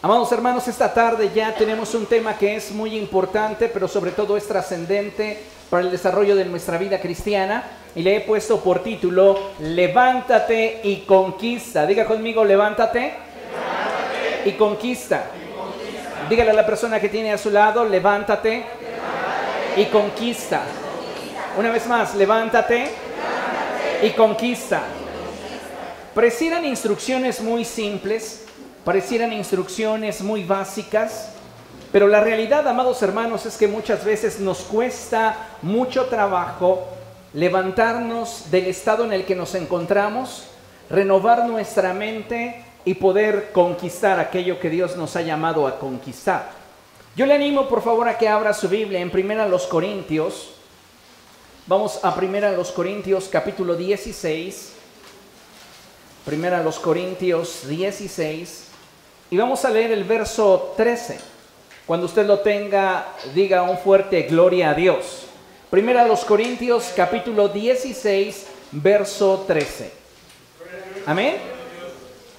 [0.00, 4.36] Amados hermanos, esta tarde ya tenemos un tema que es muy importante, pero sobre todo
[4.36, 7.64] es trascendente para el desarrollo de nuestra vida cristiana.
[7.96, 11.84] Y le he puesto por título, Levántate y conquista.
[11.84, 13.12] Diga conmigo, levántate,
[14.44, 15.24] y, conquista.
[16.30, 18.66] Dígale a la persona que tiene a su lado, levántate,
[19.76, 20.62] y conquista.
[21.58, 22.88] Una vez más, levántate,
[24.04, 24.80] y conquista.
[26.14, 28.44] Parecieran instrucciones muy simples,
[28.88, 31.28] parecieran instrucciones muy básicas,
[31.92, 36.88] pero la realidad, amados hermanos, es que muchas veces nos cuesta mucho trabajo
[37.34, 40.44] levantarnos del estado en el que nos encontramos,
[40.88, 46.48] renovar nuestra mente y poder conquistar aquello que Dios nos ha llamado a conquistar.
[47.14, 50.52] Yo le animo por favor a que abra su Biblia en Primera los Corintios.
[51.66, 54.72] Vamos a Primera los Corintios capítulo 16.
[56.24, 58.67] Primera los Corintios 16
[59.30, 61.18] y vamos a leer el verso 13.
[61.86, 65.26] Cuando usted lo tenga, diga un fuerte gloria a Dios.
[65.70, 69.90] Primera los Corintios capítulo 16, verso 13.
[71.06, 71.36] Amén.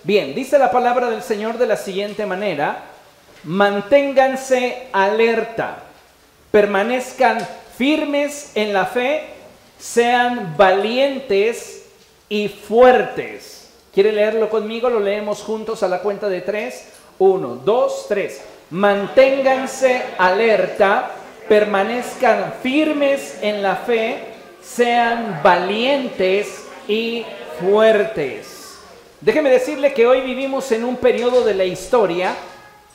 [0.03, 2.85] Bien, dice la palabra del Señor de la siguiente manera,
[3.43, 5.83] manténganse alerta,
[6.51, 7.45] permanezcan
[7.77, 9.25] firmes en la fe,
[9.77, 11.85] sean valientes
[12.29, 13.68] y fuertes.
[13.93, 14.89] ¿Quiere leerlo conmigo?
[14.89, 16.89] Lo leemos juntos a la cuenta de tres.
[17.17, 18.41] Uno, dos, tres.
[18.69, 21.11] Manténganse alerta,
[21.47, 24.19] permanezcan firmes en la fe,
[24.61, 27.25] sean valientes y
[27.59, 28.77] fuertes.
[29.21, 32.35] Déjeme decirle que hoy vivimos en un periodo de la historia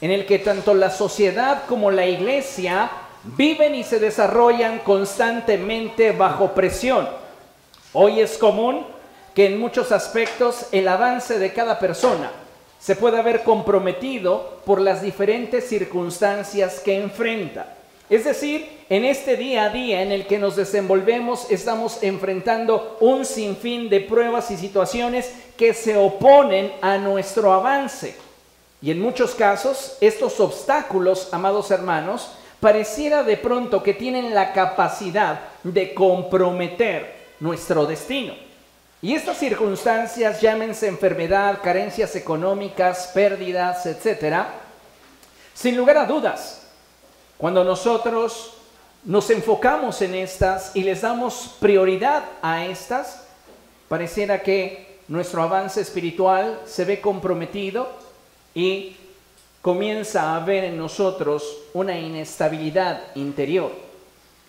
[0.01, 2.91] en el que tanto la sociedad como la iglesia
[3.25, 7.09] viven y se desarrollan constantemente bajo presión.
[7.93, 8.94] Hoy es común
[9.35, 12.31] que en muchos aspectos el avance de cada persona
[12.79, 17.75] se puede ver comprometido por las diferentes circunstancias que enfrenta.
[18.11, 23.25] Es decir, en este día a día en el que nos desenvolvemos estamos enfrentando un
[23.25, 28.17] sinfín de pruebas y situaciones que se oponen a nuestro avance.
[28.83, 35.41] Y en muchos casos, estos obstáculos, amados hermanos, pareciera de pronto que tienen la capacidad
[35.63, 38.44] de comprometer nuestro destino.
[39.03, 44.49] Y estas circunstancias, llámense enfermedad, carencias económicas, pérdidas, etcétera,
[45.53, 46.67] sin lugar a dudas,
[47.37, 48.55] cuando nosotros
[49.05, 53.27] nos enfocamos en estas y les damos prioridad a estas,
[53.89, 57.89] pareciera que nuestro avance espiritual se ve comprometido
[58.55, 58.97] y
[59.61, 63.73] comienza a haber en nosotros una inestabilidad interior.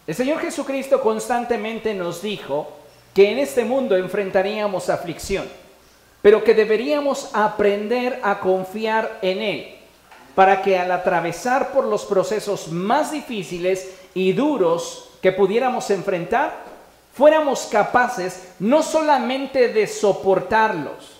[0.07, 2.71] El Señor Jesucristo constantemente nos dijo
[3.15, 5.47] que en este mundo enfrentaríamos aflicción,
[6.21, 9.75] pero que deberíamos aprender a confiar en Él,
[10.35, 16.57] para que al atravesar por los procesos más difíciles y duros que pudiéramos enfrentar,
[17.13, 21.11] fuéramos capaces no solamente de soportarlos,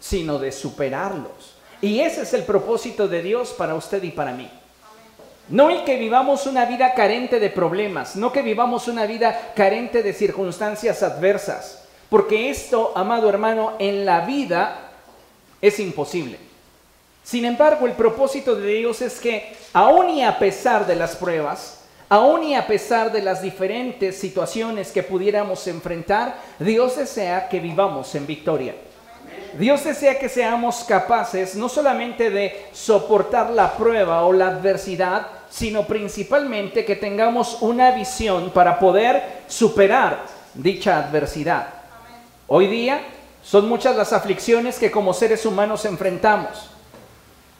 [0.00, 1.56] sino de superarlos.
[1.82, 4.50] Y ese es el propósito de Dios para usted y para mí.
[5.48, 10.02] No el que vivamos una vida carente de problemas, no que vivamos una vida carente
[10.02, 14.90] de circunstancias adversas, porque esto, amado hermano, en la vida
[15.60, 16.38] es imposible.
[17.22, 21.80] Sin embargo, el propósito de Dios es que, aun y a pesar de las pruebas,
[22.08, 28.14] aun y a pesar de las diferentes situaciones que pudiéramos enfrentar, Dios desea que vivamos
[28.14, 28.74] en victoria.
[29.58, 35.86] Dios desea que seamos capaces no solamente de soportar la prueba o la adversidad, sino
[35.86, 41.68] principalmente que tengamos una visión para poder superar dicha adversidad.
[42.48, 43.00] Hoy día
[43.40, 46.70] son muchas las aflicciones que como seres humanos enfrentamos.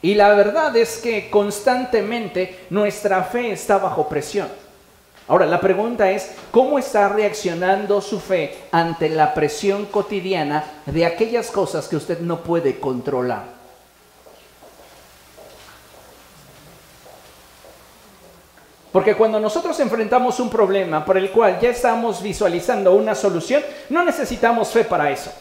[0.01, 4.49] Y la verdad es que constantemente nuestra fe está bajo presión.
[5.29, 11.49] Ahora, la pregunta es, ¿cómo está reaccionando su fe ante la presión cotidiana de aquellas
[11.49, 13.54] cosas que usted no puede controlar?
[18.95, 24.05] Porque cuando nosotros enfrentamos un problema por el cual ya estamos visualizando una solución, no
[24.05, 25.33] necesitamos fe para eso.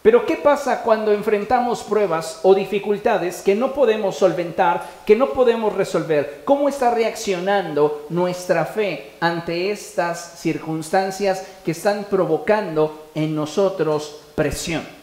[0.00, 5.74] Pero ¿qué pasa cuando enfrentamos pruebas o dificultades que no podemos solventar, que no podemos
[5.74, 6.40] resolver?
[6.46, 14.97] ¿Cómo está reaccionando nuestra fe ante estas circunstancias que están provocando en nosotros presión?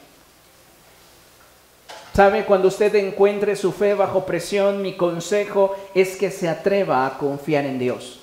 [2.15, 2.45] ¿Sabe?
[2.45, 7.65] Cuando usted encuentre su fe bajo presión, mi consejo es que se atreva a confiar
[7.65, 8.21] en Dios.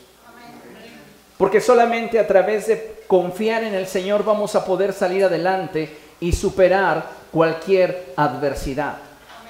[1.37, 5.91] Porque solamente a través de confiar en el Señor vamos a poder salir adelante
[6.21, 8.97] y superar cualquier adversidad.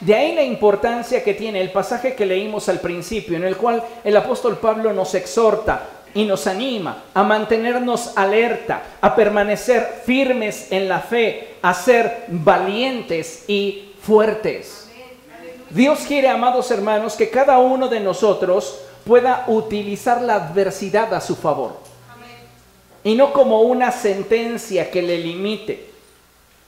[0.01, 3.81] De ahí la importancia que tiene el pasaje que leímos al principio, en el cual
[4.03, 10.89] el apóstol Pablo nos exhorta y nos anima a mantenernos alerta, a permanecer firmes en
[10.89, 14.89] la fe, a ser valientes y fuertes.
[15.71, 21.35] Dios quiere, amados hermanos, que cada uno de nosotros pueda utilizar la adversidad a su
[21.37, 21.77] favor.
[23.05, 25.91] Y no como una sentencia que le limite.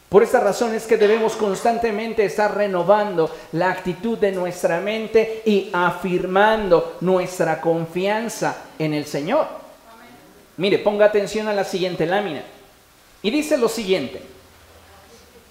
[0.09, 5.71] Por esa razón es que debemos constantemente estar renovando la actitud de nuestra mente y
[5.73, 9.47] afirmando nuestra confianza en el Señor.
[10.57, 12.43] Mire, ponga atención a la siguiente lámina.
[13.23, 14.23] Y dice lo siguiente.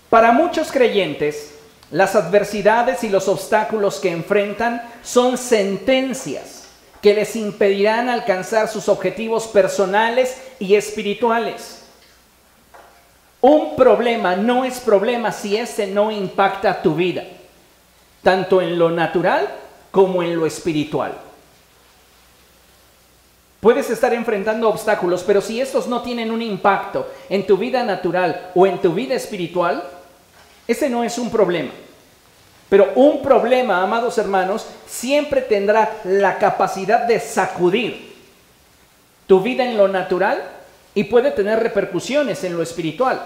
[0.09, 1.55] Para muchos creyentes,
[1.91, 6.63] las adversidades y los obstáculos que enfrentan son sentencias
[7.01, 11.83] que les impedirán alcanzar sus objetivos personales y espirituales.
[13.41, 17.25] Un problema no es problema si ese no impacta tu vida,
[18.21, 19.49] tanto en lo natural
[19.91, 21.13] como en lo espiritual.
[23.59, 28.51] Puedes estar enfrentando obstáculos, pero si estos no tienen un impacto en tu vida natural
[28.55, 29.83] o en tu vida espiritual,
[30.67, 31.71] ese no es un problema.
[32.69, 38.13] Pero un problema, amados hermanos, siempre tendrá la capacidad de sacudir
[39.27, 40.43] tu vida en lo natural
[40.95, 43.23] y puede tener repercusiones en lo espiritual.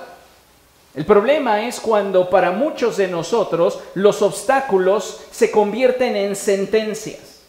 [0.96, 7.42] El problema es cuando para muchos de nosotros los obstáculos se convierten en sentencias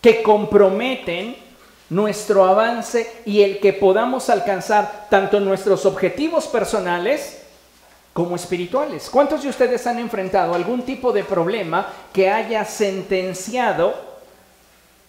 [0.00, 1.36] que comprometen
[1.90, 7.39] nuestro avance y el que podamos alcanzar tanto nuestros objetivos personales
[8.12, 9.08] como espirituales.
[9.10, 13.94] ¿Cuántos de ustedes han enfrentado algún tipo de problema que haya sentenciado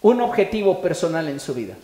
[0.00, 1.74] un objetivo personal en su vida?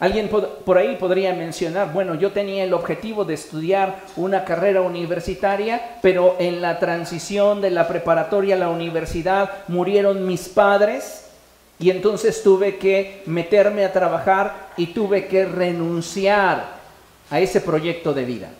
[0.00, 5.98] Alguien por ahí podría mencionar, bueno, yo tenía el objetivo de estudiar una carrera universitaria,
[6.02, 11.30] pero en la transición de la preparatoria a la universidad murieron mis padres
[11.78, 16.83] y entonces tuve que meterme a trabajar y tuve que renunciar
[17.30, 18.50] a ese proyecto de vida.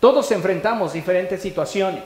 [0.00, 2.02] Todos enfrentamos diferentes situaciones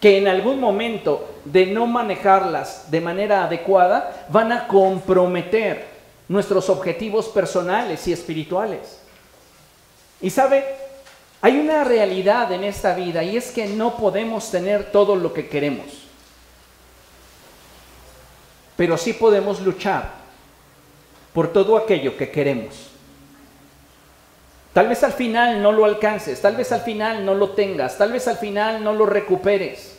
[0.00, 5.86] que en algún momento de no manejarlas de manera adecuada van a comprometer
[6.28, 8.98] nuestros objetivos personales y espirituales.
[10.20, 10.64] Y sabe,
[11.40, 15.48] hay una realidad en esta vida y es que no podemos tener todo lo que
[15.48, 15.86] queremos.
[18.76, 20.10] Pero sí podemos luchar
[21.32, 22.93] por todo aquello que queremos.
[24.74, 28.12] Tal vez al final no lo alcances, tal vez al final no lo tengas, tal
[28.12, 29.94] vez al final no lo recuperes.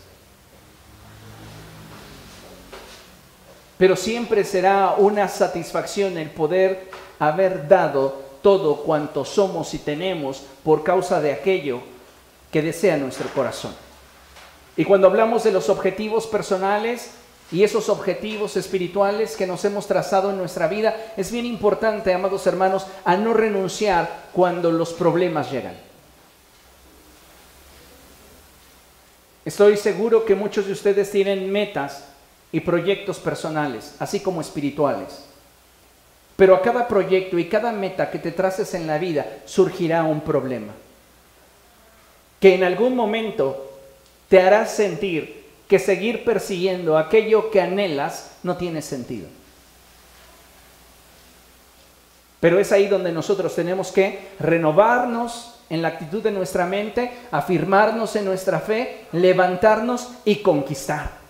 [3.77, 6.89] pero siempre será una satisfacción el poder
[7.19, 11.81] haber dado todo cuanto somos y tenemos por causa de aquello
[12.51, 13.75] que desea nuestro corazón.
[14.77, 17.11] Y cuando hablamos de los objetivos personales
[17.51, 22.45] y esos objetivos espirituales que nos hemos trazado en nuestra vida, es bien importante, amados
[22.47, 25.75] hermanos, a no renunciar cuando los problemas llegan.
[29.45, 32.05] Estoy seguro que muchos de ustedes tienen metas
[32.51, 35.23] y proyectos personales, así como espirituales.
[36.35, 40.21] Pero a cada proyecto y cada meta que te traces en la vida surgirá un
[40.21, 40.73] problema.
[42.39, 43.71] Que en algún momento
[44.27, 49.27] te hará sentir que seguir persiguiendo aquello que anhelas no tiene sentido.
[52.39, 58.15] Pero es ahí donde nosotros tenemos que renovarnos en la actitud de nuestra mente, afirmarnos
[58.15, 61.25] en nuestra fe, levantarnos y conquistar.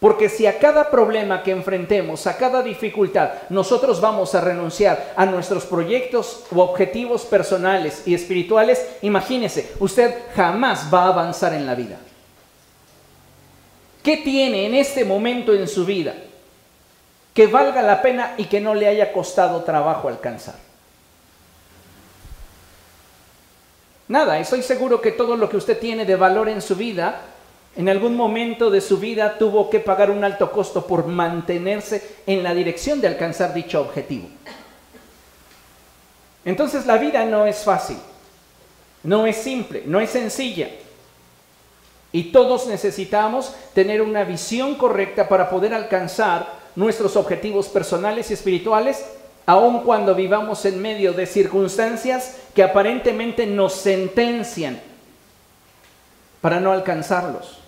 [0.00, 5.24] Porque si a cada problema que enfrentemos, a cada dificultad, nosotros vamos a renunciar a
[5.24, 11.74] nuestros proyectos o objetivos personales y espirituales, imagínese, usted jamás va a avanzar en la
[11.74, 11.96] vida.
[14.06, 16.14] ¿Qué tiene en este momento en su vida
[17.34, 20.54] que valga la pena y que no le haya costado trabajo alcanzar?
[24.06, 27.20] Nada, estoy seguro que todo lo que usted tiene de valor en su vida
[27.74, 32.44] en algún momento de su vida tuvo que pagar un alto costo por mantenerse en
[32.44, 34.28] la dirección de alcanzar dicho objetivo.
[36.44, 37.98] Entonces la vida no es fácil,
[39.02, 40.68] no es simple, no es sencilla.
[42.16, 49.04] Y todos necesitamos tener una visión correcta para poder alcanzar nuestros objetivos personales y espirituales,
[49.44, 54.80] aun cuando vivamos en medio de circunstancias que aparentemente nos sentencian
[56.40, 57.58] para no alcanzarlos.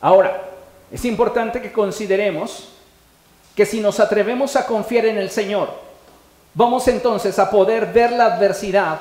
[0.00, 0.50] Ahora,
[0.92, 2.68] es importante que consideremos
[3.56, 5.68] que si nos atrevemos a confiar en el Señor,
[6.54, 9.00] vamos entonces a poder ver la adversidad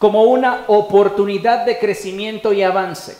[0.00, 3.18] como una oportunidad de crecimiento y avance.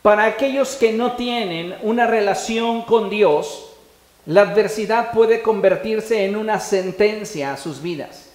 [0.00, 3.66] Para aquellos que no tienen una relación con Dios,
[4.24, 8.30] la adversidad puede convertirse en una sentencia a sus vidas.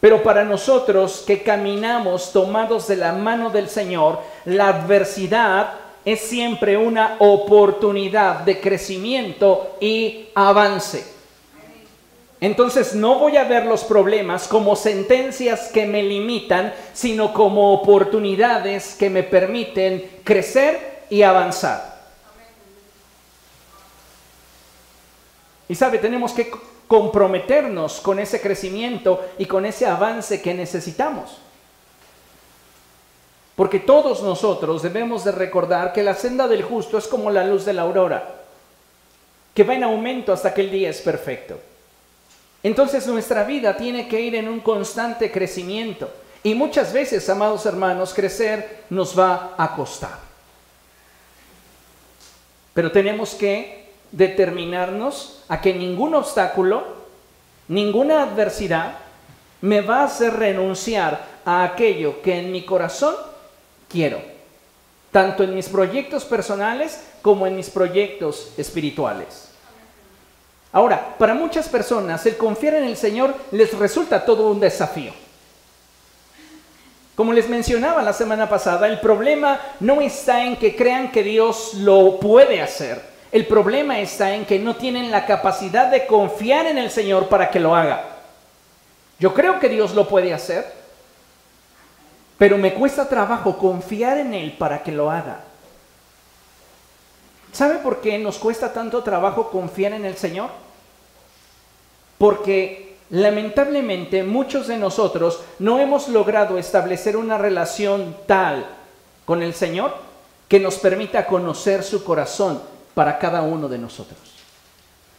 [0.00, 5.74] Pero para nosotros que caminamos tomados de la mano del Señor, la adversidad
[6.04, 11.19] es siempre una oportunidad de crecimiento y avance.
[12.40, 18.94] Entonces no voy a ver los problemas como sentencias que me limitan, sino como oportunidades
[18.94, 22.00] que me permiten crecer y avanzar.
[25.68, 26.50] Y sabe, tenemos que
[26.88, 31.38] comprometernos con ese crecimiento y con ese avance que necesitamos.
[33.54, 37.66] Porque todos nosotros debemos de recordar que la senda del justo es como la luz
[37.66, 38.36] de la aurora,
[39.54, 41.60] que va en aumento hasta que el día es perfecto.
[42.62, 46.10] Entonces nuestra vida tiene que ir en un constante crecimiento.
[46.42, 50.18] Y muchas veces, amados hermanos, crecer nos va a costar.
[52.74, 56.84] Pero tenemos que determinarnos a que ningún obstáculo,
[57.68, 58.98] ninguna adversidad
[59.60, 63.14] me va a hacer renunciar a aquello que en mi corazón
[63.88, 64.20] quiero,
[65.10, 69.49] tanto en mis proyectos personales como en mis proyectos espirituales.
[70.72, 75.12] Ahora, para muchas personas el confiar en el Señor les resulta todo un desafío.
[77.16, 81.74] Como les mencionaba la semana pasada, el problema no está en que crean que Dios
[81.74, 83.02] lo puede hacer.
[83.32, 87.50] El problema está en que no tienen la capacidad de confiar en el Señor para
[87.50, 88.04] que lo haga.
[89.18, 90.64] Yo creo que Dios lo puede hacer,
[92.38, 95.40] pero me cuesta trabajo confiar en Él para que lo haga.
[97.52, 100.50] ¿Sabe por qué nos cuesta tanto trabajo confiar en el Señor?
[102.18, 108.66] Porque lamentablemente muchos de nosotros no hemos logrado establecer una relación tal
[109.24, 109.94] con el Señor
[110.48, 112.60] que nos permita conocer su corazón
[112.94, 114.18] para cada uno de nosotros.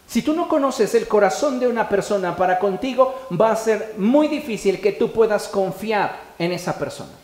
[0.07, 4.27] Si tú no conoces el corazón de una persona para contigo, va a ser muy
[4.27, 7.20] difícil que tú puedas confiar en esa persona.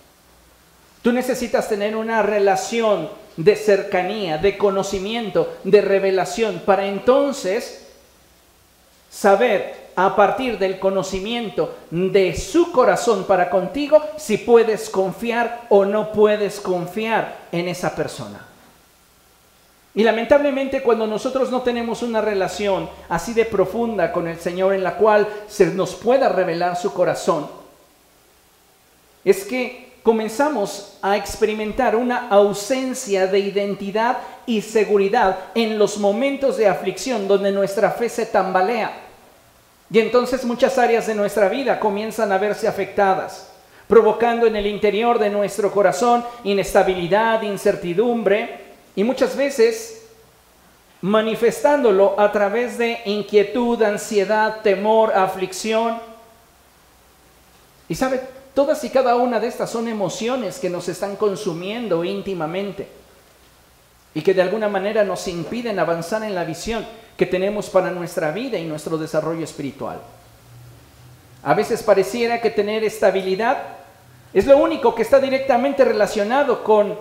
[1.08, 7.88] Tú necesitas tener una relación de cercanía, de conocimiento, de revelación, para entonces
[9.10, 16.12] saber a partir del conocimiento de su corazón para contigo si puedes confiar o no
[16.12, 18.46] puedes confiar en esa persona.
[19.96, 24.84] Y lamentablemente cuando nosotros no tenemos una relación así de profunda con el Señor en
[24.84, 27.48] la cual se nos pueda revelar su corazón,
[29.24, 36.66] es que comenzamos a experimentar una ausencia de identidad y seguridad en los momentos de
[36.66, 38.90] aflicción donde nuestra fe se tambalea.
[39.92, 43.50] Y entonces muchas áreas de nuestra vida comienzan a verse afectadas,
[43.90, 48.62] provocando en el interior de nuestro corazón inestabilidad, incertidumbre,
[48.96, 50.06] y muchas veces
[51.02, 56.00] manifestándolo a través de inquietud, ansiedad, temor, aflicción.
[57.90, 62.88] Y sabe, todas y cada una de estas son emociones que nos están consumiendo íntimamente
[64.16, 66.84] y que de alguna manera nos impiden avanzar en la visión
[67.16, 70.02] que tenemos para nuestra vida y nuestro desarrollo espiritual.
[71.44, 73.60] A veces pareciera que tener estabilidad
[74.34, 76.98] es lo único que está directamente relacionado con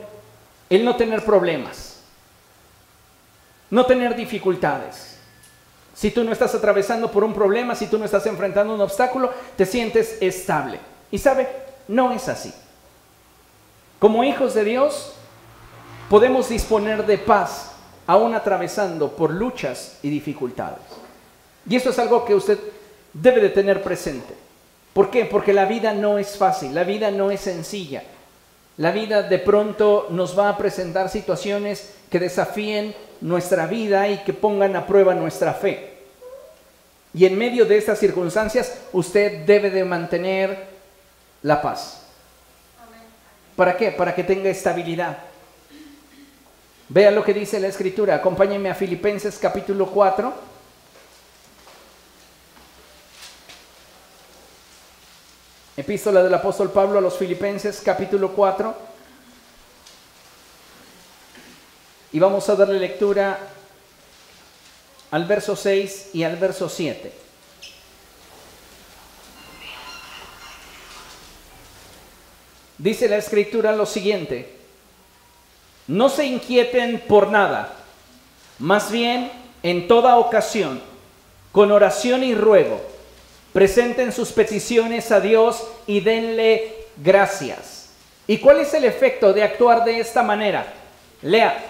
[0.68, 2.02] el no tener problemas,
[3.70, 5.16] no tener dificultades.
[5.94, 9.30] Si tú no estás atravesando por un problema, si tú no estás enfrentando un obstáculo,
[9.56, 10.95] te sientes estable.
[11.10, 11.48] Y sabe,
[11.88, 12.52] no es así.
[13.98, 15.12] Como hijos de Dios,
[16.10, 17.72] podemos disponer de paz
[18.06, 20.84] aún atravesando por luchas y dificultades.
[21.68, 22.58] Y eso es algo que usted
[23.12, 24.34] debe de tener presente.
[24.92, 25.25] ¿Por qué?
[25.25, 28.02] Porque la vida no es fácil, la vida no es sencilla.
[28.78, 34.34] La vida de pronto nos va a presentar situaciones que desafíen nuestra vida y que
[34.34, 35.94] pongan a prueba nuestra fe.
[37.14, 40.75] Y en medio de estas circunstancias usted debe de mantener
[41.46, 42.00] la paz.
[43.54, 43.92] ¿Para qué?
[43.92, 45.16] Para que tenga estabilidad.
[46.88, 48.16] Vea lo que dice la escritura.
[48.16, 50.34] Acompáñenme a Filipenses capítulo 4.
[55.76, 58.74] Epístola del apóstol Pablo a los Filipenses capítulo 4.
[62.12, 63.38] Y vamos a darle lectura
[65.12, 67.25] al verso 6 y al verso 7.
[72.78, 74.54] Dice la escritura lo siguiente,
[75.87, 77.73] no se inquieten por nada,
[78.59, 79.30] más bien
[79.62, 80.80] en toda ocasión,
[81.52, 82.97] con oración y ruego
[83.56, 87.88] presenten sus peticiones a Dios y denle gracias.
[88.26, 90.75] ¿Y cuál es el efecto de actuar de esta manera?
[91.23, 91.64] Lea,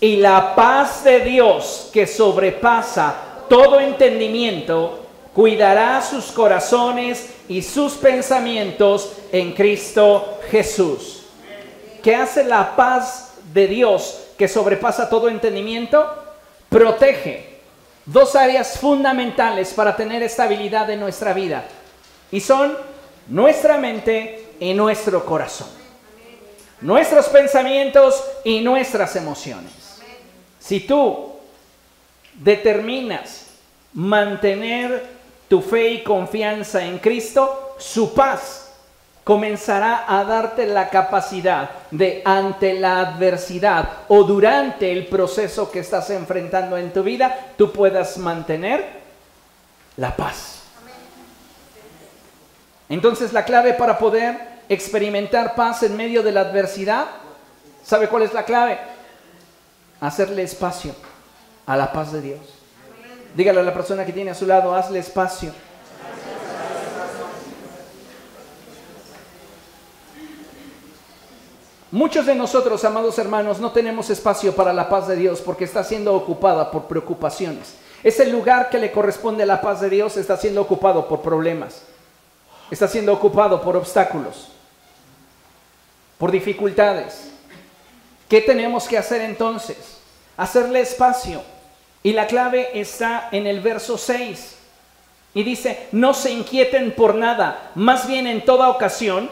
[0.00, 3.16] y la paz de Dios que sobrepasa
[3.48, 11.24] todo entendimiento, cuidará sus corazones y sus pensamientos en Cristo Jesús.
[12.04, 16.06] ¿Qué hace la paz de Dios que sobrepasa todo entendimiento?
[16.68, 17.58] Protege
[18.06, 21.64] dos áreas fundamentales para tener estabilidad en nuestra vida.
[22.30, 22.76] Y son
[23.26, 25.68] nuestra mente y nuestro corazón.
[26.80, 29.72] Nuestros pensamientos y nuestras emociones.
[30.60, 31.32] Si tú
[32.34, 33.46] determinas
[33.94, 35.04] mantener
[35.48, 38.63] tu fe y confianza en Cristo, su paz
[39.24, 46.10] comenzará a darte la capacidad de ante la adversidad o durante el proceso que estás
[46.10, 48.84] enfrentando en tu vida, tú puedas mantener
[49.96, 50.60] la paz.
[52.90, 54.38] Entonces la clave para poder
[54.68, 57.06] experimentar paz en medio de la adversidad,
[57.82, 58.78] ¿sabe cuál es la clave?
[60.02, 60.94] Hacerle espacio
[61.64, 62.40] a la paz de Dios.
[63.34, 65.52] Dígale a la persona que tiene a su lado, hazle espacio
[71.94, 75.84] Muchos de nosotros, amados hermanos, no tenemos espacio para la paz de Dios porque está
[75.84, 77.76] siendo ocupada por preocupaciones.
[78.02, 81.82] Ese lugar que le corresponde a la paz de Dios está siendo ocupado por problemas.
[82.68, 84.48] Está siendo ocupado por obstáculos,
[86.18, 87.30] por dificultades.
[88.28, 89.98] ¿Qué tenemos que hacer entonces?
[90.36, 91.42] Hacerle espacio.
[92.02, 94.56] Y la clave está en el verso 6.
[95.34, 99.30] Y dice, no se inquieten por nada, más bien en toda ocasión,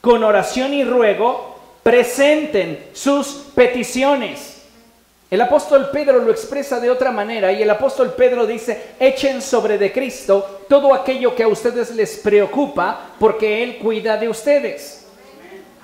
[0.00, 4.56] con oración y ruego, presenten sus peticiones.
[5.30, 9.76] El apóstol Pedro lo expresa de otra manera y el apóstol Pedro dice, echen sobre
[9.76, 15.06] de Cristo todo aquello que a ustedes les preocupa porque Él cuida de ustedes.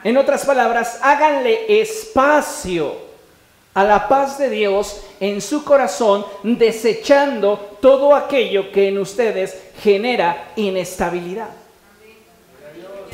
[0.03, 2.95] En otras palabras, háganle espacio
[3.75, 10.53] a la paz de Dios en su corazón, desechando todo aquello que en ustedes genera
[10.57, 11.64] inestabilidad.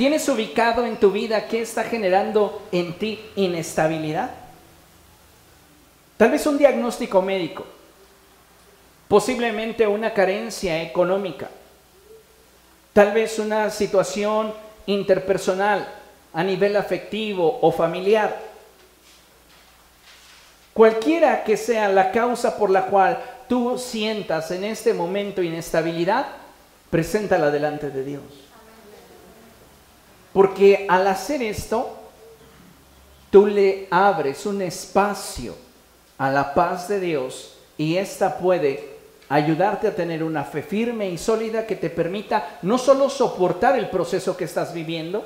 [0.01, 4.31] ¿Tienes ubicado en tu vida qué está generando en ti inestabilidad?
[6.17, 7.67] Tal vez un diagnóstico médico,
[9.09, 11.51] posiblemente una carencia económica,
[12.95, 14.55] tal vez una situación
[14.87, 15.87] interpersonal
[16.33, 18.41] a nivel afectivo o familiar.
[20.73, 26.27] Cualquiera que sea la causa por la cual tú sientas en este momento inestabilidad,
[26.89, 28.50] preséntala delante de Dios.
[30.33, 31.97] Porque al hacer esto,
[33.31, 35.55] tú le abres un espacio
[36.19, 38.91] a la paz de Dios y esta puede
[39.29, 43.89] ayudarte a tener una fe firme y sólida que te permita no solo soportar el
[43.89, 45.25] proceso que estás viviendo,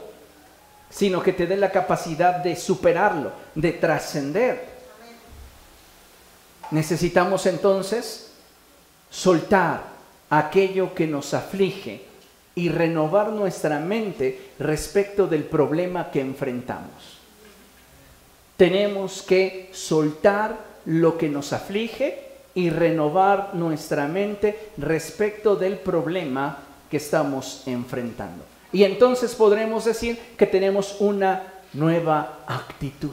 [0.91, 4.75] sino que te dé la capacidad de superarlo, de trascender.
[6.71, 8.31] Necesitamos entonces
[9.11, 9.83] soltar
[10.31, 12.05] aquello que nos aflige
[12.55, 17.19] y renovar nuestra mente respecto del problema que enfrentamos.
[18.57, 22.23] Tenemos que soltar lo que nos aflige
[22.55, 26.59] y renovar nuestra mente respecto del problema
[26.91, 28.45] que estamos enfrentando.
[28.73, 33.11] Y entonces podremos decir que tenemos una nueva actitud.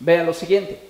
[0.00, 0.80] Vea lo siguiente.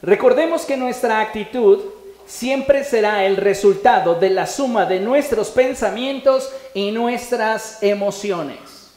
[0.00, 1.80] Recordemos que nuestra actitud
[2.26, 8.92] siempre será el resultado de la suma de nuestros pensamientos y nuestras emociones.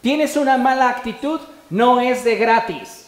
[0.00, 1.40] ¿Tienes una mala actitud?
[1.68, 3.06] No es de gratis.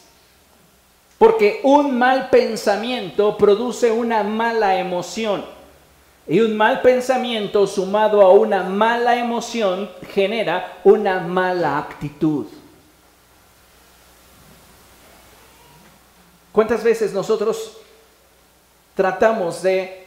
[1.18, 5.44] Porque un mal pensamiento produce una mala emoción.
[6.26, 12.46] Y un mal pensamiento sumado a una mala emoción genera una mala actitud.
[16.52, 17.78] ¿Cuántas veces nosotros
[18.94, 20.06] tratamos de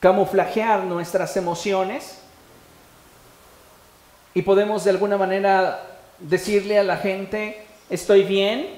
[0.00, 2.18] camuflajear nuestras emociones
[4.34, 5.86] y podemos de alguna manera
[6.18, 8.68] decirle a la gente, estoy bien,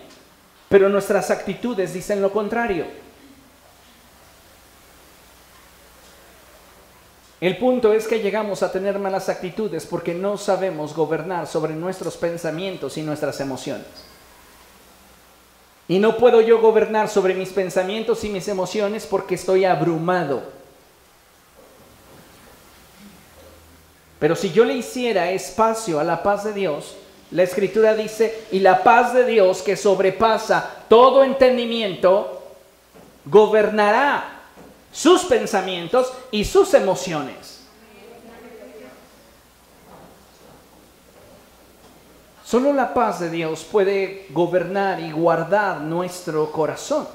[0.68, 2.86] pero nuestras actitudes dicen lo contrario.
[7.40, 12.16] El punto es que llegamos a tener malas actitudes porque no sabemos gobernar sobre nuestros
[12.16, 14.11] pensamientos y nuestras emociones.
[15.92, 20.42] Y no puedo yo gobernar sobre mis pensamientos y mis emociones porque estoy abrumado.
[24.18, 26.96] Pero si yo le hiciera espacio a la paz de Dios,
[27.30, 32.42] la escritura dice, y la paz de Dios que sobrepasa todo entendimiento,
[33.26, 34.44] gobernará
[34.90, 37.51] sus pensamientos y sus emociones.
[42.52, 47.08] Solo la paz de Dios puede gobernar y guardar nuestro corazón.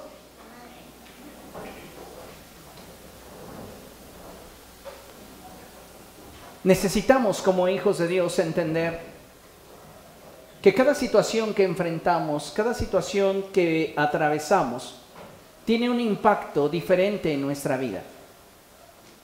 [6.63, 8.99] Necesitamos como hijos de Dios entender
[10.59, 14.95] que cada situación que enfrentamos, cada situación que atravesamos,
[15.65, 18.01] tiene un impacto diferente en nuestra vida.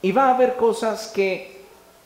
[0.03, 1.63] Y va a haber cosas que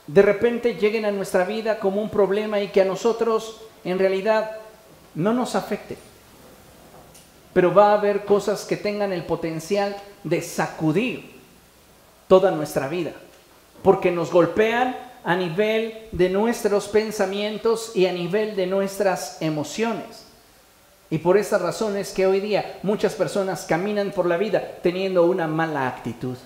[0.07, 4.57] de repente lleguen a nuestra vida como un problema y que a nosotros en realidad
[5.15, 5.97] no nos afecte.
[7.53, 11.37] Pero va a haber cosas que tengan el potencial de sacudir
[12.27, 13.13] toda nuestra vida,
[13.81, 20.25] porque nos golpean a nivel de nuestros pensamientos y a nivel de nuestras emociones.
[21.09, 25.47] Y por esas razones que hoy día muchas personas caminan por la vida teniendo una
[25.47, 26.37] mala actitud.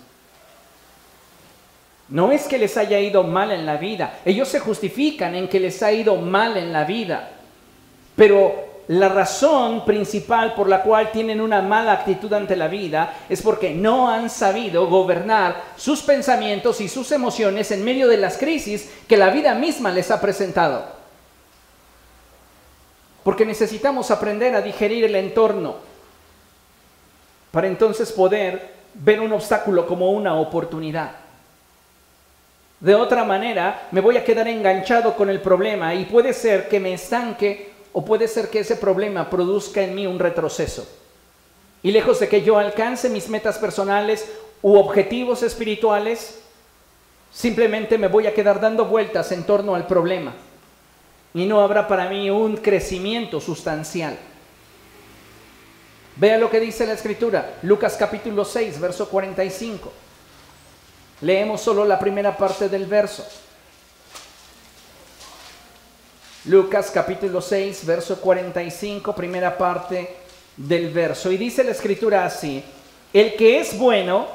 [2.12, 5.60] No es que les haya ido mal en la vida, ellos se justifican en que
[5.60, 7.32] les ha ido mal en la vida,
[8.16, 13.42] pero la razón principal por la cual tienen una mala actitud ante la vida es
[13.42, 18.92] porque no han sabido gobernar sus pensamientos y sus emociones en medio de las crisis
[19.08, 20.84] que la vida misma les ha presentado.
[23.24, 25.76] Porque necesitamos aprender a digerir el entorno
[27.52, 31.12] para entonces poder ver un obstáculo como una oportunidad.
[32.82, 36.80] De otra manera, me voy a quedar enganchado con el problema y puede ser que
[36.80, 40.88] me estanque o puede ser que ese problema produzca en mí un retroceso.
[41.84, 44.32] Y lejos de que yo alcance mis metas personales
[44.64, 46.42] u objetivos espirituales,
[47.32, 50.34] simplemente me voy a quedar dando vueltas en torno al problema.
[51.36, 54.18] Y no habrá para mí un crecimiento sustancial.
[56.16, 59.92] Vea lo que dice la escritura, Lucas capítulo 6, verso 45.
[61.22, 63.26] Leemos solo la primera parte del verso.
[66.46, 70.18] Lucas capítulo 6, verso 45, primera parte
[70.58, 71.32] del verso.
[71.32, 72.64] Y dice la escritura así,
[73.14, 74.28] el que es bueno,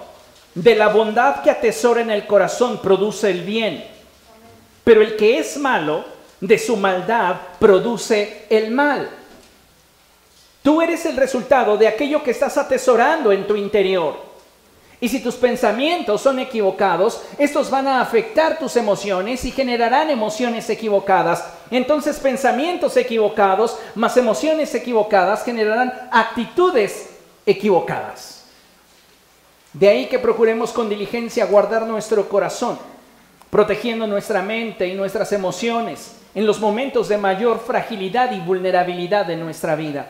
[0.55, 3.85] de la bondad que atesora en el corazón produce el bien,
[4.85, 6.05] pero el que es malo,
[6.40, 9.09] de su maldad produce el mal.
[10.62, 14.26] Tú eres el resultado de aquello que estás atesorando en tu interior.
[15.00, 20.70] Y si tus pensamientos son equivocados, estos van a afectar tus emociones y generarán emociones
[20.70, 21.44] equivocadas.
[21.70, 27.11] Entonces pensamientos equivocados más emociones equivocadas generarán actitudes
[27.44, 28.44] equivocadas.
[29.74, 32.78] De ahí que procuremos con diligencia guardar nuestro corazón,
[33.50, 39.37] protegiendo nuestra mente y nuestras emociones en los momentos de mayor fragilidad y vulnerabilidad de
[39.37, 40.06] nuestra vida,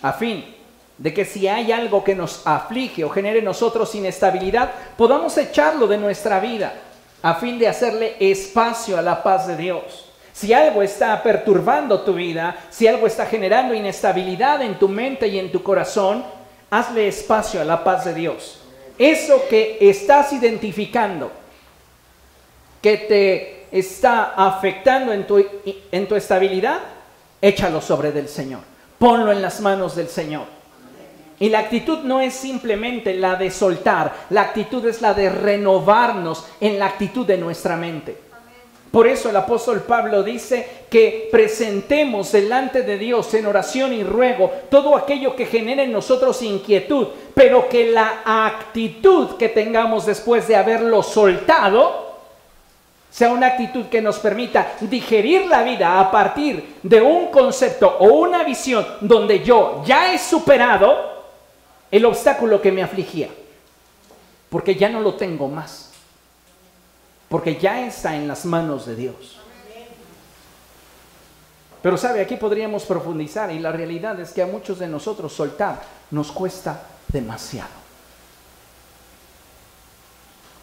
[0.00, 0.57] a fin
[0.98, 5.86] de que si hay algo que nos aflige o genere en nosotros inestabilidad, podamos echarlo
[5.86, 6.74] de nuestra vida
[7.22, 10.06] a fin de hacerle espacio a la paz de Dios.
[10.32, 15.38] Si algo está perturbando tu vida, si algo está generando inestabilidad en tu mente y
[15.38, 16.24] en tu corazón,
[16.70, 18.60] hazle espacio a la paz de Dios.
[18.98, 21.30] Eso que estás identificando,
[22.82, 25.44] que te está afectando en tu,
[25.90, 26.78] en tu estabilidad,
[27.40, 28.60] échalo sobre del Señor.
[28.98, 30.57] Ponlo en las manos del Señor.
[31.40, 36.44] Y la actitud no es simplemente la de soltar, la actitud es la de renovarnos
[36.60, 38.28] en la actitud de nuestra mente.
[38.90, 44.50] Por eso el apóstol Pablo dice que presentemos delante de Dios en oración y ruego
[44.70, 50.56] todo aquello que genere en nosotros inquietud, pero que la actitud que tengamos después de
[50.56, 52.08] haberlo soltado
[53.10, 58.06] sea una actitud que nos permita digerir la vida a partir de un concepto o
[58.06, 61.17] una visión donde yo ya he superado
[61.90, 63.30] el obstáculo que me afligía,
[64.50, 65.90] porque ya no lo tengo más,
[67.28, 69.38] porque ya está en las manos de Dios.
[71.82, 75.80] Pero sabe, aquí podríamos profundizar y la realidad es que a muchos de nosotros soltar
[76.10, 77.70] nos cuesta demasiado.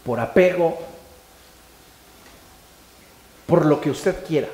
[0.03, 0.77] Por apego,
[3.47, 4.49] por lo que usted quiera.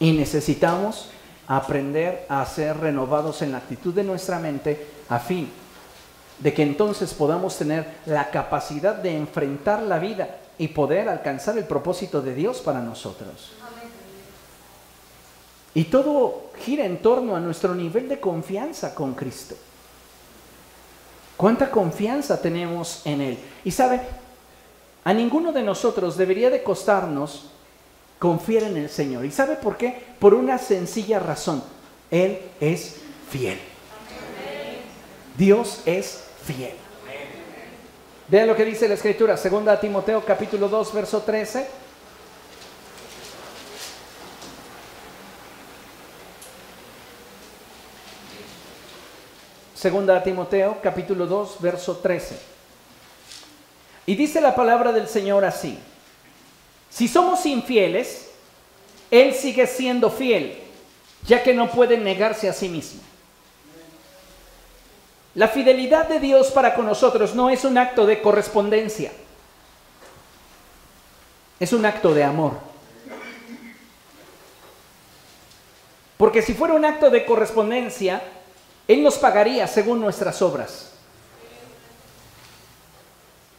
[0.00, 1.10] Y necesitamos
[1.46, 5.50] aprender a ser renovados en la actitud de nuestra mente a fin
[6.38, 11.64] de que entonces podamos tener la capacidad de enfrentar la vida y poder alcanzar el
[11.64, 13.52] propósito de Dios para nosotros.
[15.74, 19.54] Y todo gira en torno a nuestro nivel de confianza con Cristo.
[21.36, 23.38] ¿Cuánta confianza tenemos en Él?
[23.62, 24.00] Y sabe,
[25.04, 27.50] a ninguno de nosotros debería de costarnos
[28.18, 29.24] confiar en el Señor.
[29.24, 30.02] ¿Y sabe por qué?
[30.18, 31.62] Por una sencilla razón.
[32.10, 32.96] Él es
[33.30, 33.58] fiel.
[35.36, 36.74] Dios es fiel.
[38.28, 41.68] Vean lo que dice la escritura, segunda Timoteo capítulo 2, verso 13.
[49.74, 52.36] Segunda Timoteo capítulo 2, verso 13.
[54.06, 55.78] Y dice la palabra del Señor así,
[56.96, 58.30] si somos infieles,
[59.10, 60.58] Él sigue siendo fiel,
[61.26, 63.02] ya que no puede negarse a sí mismo.
[65.34, 69.12] La fidelidad de Dios para con nosotros no es un acto de correspondencia,
[71.60, 72.52] es un acto de amor.
[76.16, 78.22] Porque si fuera un acto de correspondencia,
[78.88, 80.92] Él nos pagaría según nuestras obras.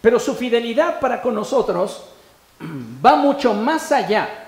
[0.02, 2.17] Pero su fidelidad para con nosotros
[3.06, 4.46] va mucho más allá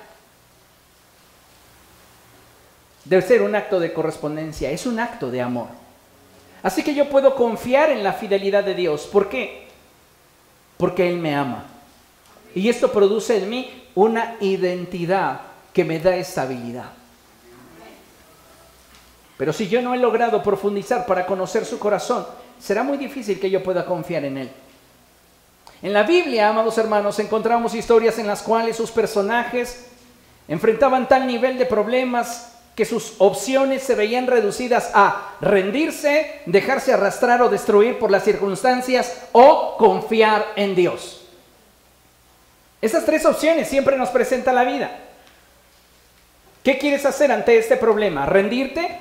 [3.06, 5.68] de ser un acto de correspondencia, es un acto de amor.
[6.62, 9.08] Así que yo puedo confiar en la fidelidad de Dios.
[9.12, 9.68] ¿Por qué?
[10.78, 11.66] Porque Él me ama.
[12.54, 15.42] Y esto produce en mí una identidad
[15.74, 16.92] que me da estabilidad.
[19.38, 22.28] Pero si yo no he logrado profundizar para conocer su corazón,
[22.60, 24.52] será muy difícil que yo pueda confiar en Él.
[25.82, 29.86] En la Biblia, amados hermanos, encontramos historias en las cuales sus personajes
[30.50, 37.42] enfrentaban tal nivel de problemas que sus opciones se veían reducidas a rendirse, dejarse arrastrar
[37.42, 41.26] o destruir por las circunstancias o confiar en Dios.
[42.82, 44.98] Esas tres opciones siempre nos presenta la vida.
[46.64, 48.26] ¿Qué quieres hacer ante este problema?
[48.26, 48.98] ¿Rendirte?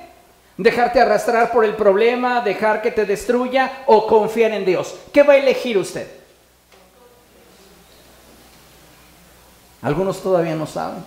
[0.57, 2.41] ¿Dejarte arrastrar por el problema?
[2.41, 3.83] ¿Dejar que te destruya?
[3.85, 4.95] ¿O confiar en Dios?
[5.13, 6.18] ¿Qué va a elegir usted?
[9.81, 11.03] Algunos todavía no saben.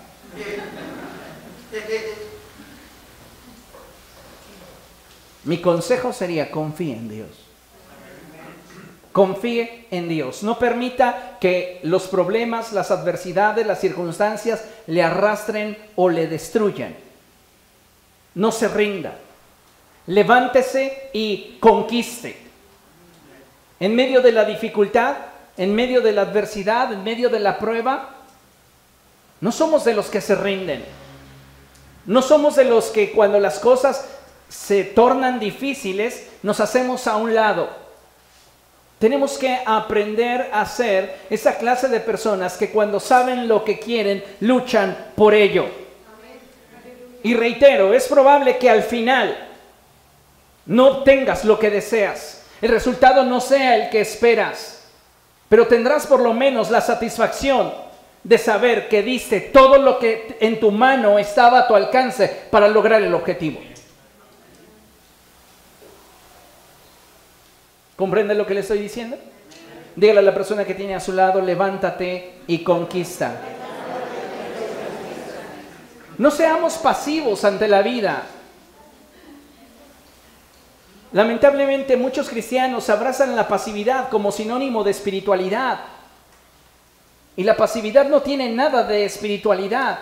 [5.45, 7.29] Mi consejo sería confíe en Dios.
[9.13, 10.43] Confíe en Dios.
[10.43, 16.95] No permita que los problemas, las adversidades, las circunstancias le arrastren o le destruyan.
[18.35, 19.19] No se rinda.
[20.07, 22.37] Levántese y conquiste.
[23.81, 25.17] En medio de la dificultad,
[25.59, 28.22] en medio de la adversidad, en medio de la prueba,
[29.43, 30.85] no somos de los que se rinden.
[32.07, 34.09] No somos de los que cuando las cosas
[34.49, 37.69] se tornan difíciles nos hacemos a un lado.
[39.01, 44.23] Tenemos que aprender a ser esa clase de personas que cuando saben lo que quieren,
[44.39, 45.67] luchan por ello.
[47.25, 49.37] Y reitero, es probable que al final
[50.67, 52.45] no obtengas lo que deseas.
[52.61, 54.85] El resultado no sea el que esperas,
[55.49, 57.92] pero tendrás por lo menos la satisfacción
[58.25, 62.69] de saber que diste todo lo que en tu mano estaba a tu alcance para
[62.69, 63.61] lograr el objetivo.
[67.97, 69.17] ¿Comprende lo que le estoy diciendo?
[69.95, 73.41] Dígale a la persona que tiene a su lado, levántate y conquista.
[76.19, 78.23] No seamos pasivos ante la vida.
[81.13, 85.81] Lamentablemente muchos cristianos abrazan la pasividad como sinónimo de espiritualidad.
[87.37, 89.99] Y la pasividad no tiene nada de espiritualidad.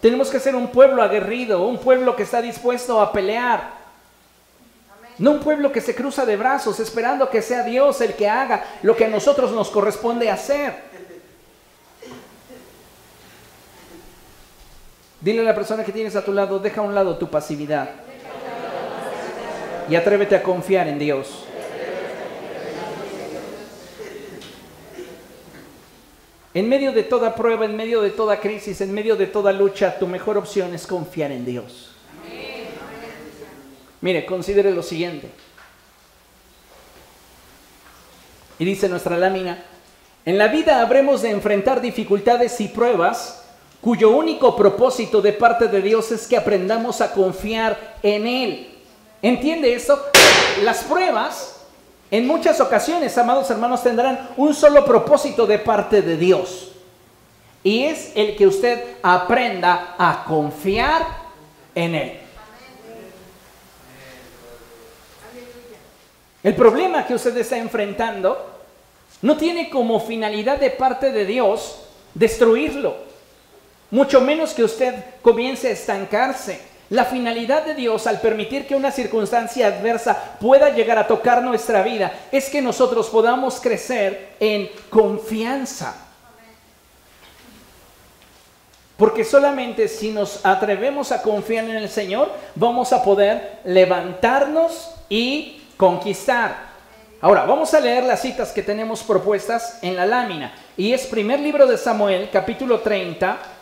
[0.00, 3.74] Tenemos que ser un pueblo aguerrido, un pueblo que está dispuesto a pelear.
[5.18, 8.64] No un pueblo que se cruza de brazos esperando que sea Dios el que haga
[8.82, 10.74] lo que a nosotros nos corresponde hacer.
[15.20, 17.88] Dile a la persona que tienes a tu lado, deja a un lado tu pasividad.
[19.88, 21.45] Y atrévete a confiar en Dios.
[26.56, 29.98] En medio de toda prueba, en medio de toda crisis, en medio de toda lucha,
[29.98, 31.90] tu mejor opción es confiar en Dios.
[34.00, 35.28] Mire, considere lo siguiente.
[38.58, 39.64] Y dice nuestra lámina,
[40.24, 43.44] en la vida habremos de enfrentar dificultades y pruebas
[43.82, 48.74] cuyo único propósito de parte de Dios es que aprendamos a confiar en Él.
[49.20, 50.02] ¿Entiende eso?
[50.62, 51.55] Las pruebas
[52.10, 56.72] en muchas ocasiones, amados hermanos, tendrán un solo propósito de parte de Dios.
[57.64, 61.02] Y es el que usted aprenda a confiar
[61.74, 62.20] en Él.
[66.44, 68.60] El problema que usted está enfrentando
[69.22, 71.80] no tiene como finalidad de parte de Dios
[72.14, 72.94] destruirlo.
[73.90, 76.60] Mucho menos que usted comience a estancarse.
[76.90, 81.82] La finalidad de Dios al permitir que una circunstancia adversa pueda llegar a tocar nuestra
[81.82, 85.96] vida es que nosotros podamos crecer en confianza.
[88.96, 95.64] Porque solamente si nos atrevemos a confiar en el Señor, vamos a poder levantarnos y
[95.76, 96.76] conquistar.
[97.20, 100.54] Ahora, vamos a leer las citas que tenemos propuestas en la lámina.
[100.76, 103.55] Y es primer libro de Samuel, capítulo 30.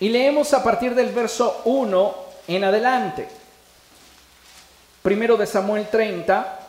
[0.00, 2.16] Y leemos a partir del verso 1
[2.48, 3.28] en adelante.
[5.02, 6.60] Primero de Samuel 30,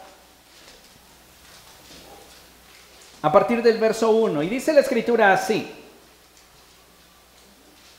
[3.22, 4.44] a partir del verso 1.
[4.44, 5.70] Y dice la escritura así.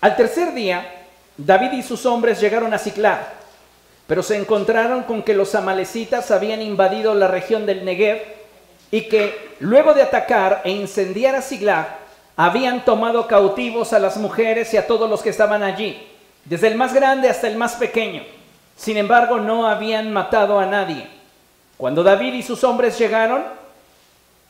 [0.01, 3.19] Al tercer día, David y sus hombres llegaron a Ciclad,
[4.07, 8.23] pero se encontraron con que los amalecitas habían invadido la región del Negev
[8.91, 11.87] y que luego de atacar e incendiar a Ciclad,
[12.39, 16.01] habían tomado cautivos a las mujeres y a todos los que estaban allí,
[16.45, 18.23] desde el más grande hasta el más pequeño.
[18.77, 21.09] Sin embargo, no habían matado a nadie.
[21.77, 23.43] Cuando David y sus hombres llegaron,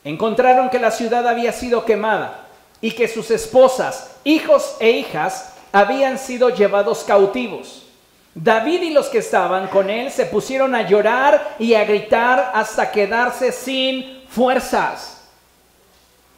[0.03, 2.41] encontraron que la ciudad había sido quemada
[2.79, 7.87] y que sus esposas, hijos e hijas habían sido llevados cautivos.
[8.35, 12.91] David y los que estaban con él se pusieron a llorar y a gritar hasta
[12.91, 15.18] quedarse sin fuerzas.